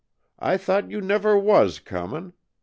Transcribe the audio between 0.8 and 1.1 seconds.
you